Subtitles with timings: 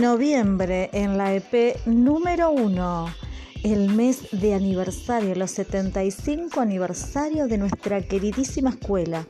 [0.00, 3.06] Noviembre en la EP número 1,
[3.64, 9.24] el mes de aniversario, los 75 aniversarios de nuestra queridísima escuela.